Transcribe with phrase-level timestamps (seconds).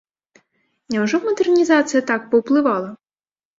[0.95, 2.91] Няўжо мадэрнізацыя так паўплывала?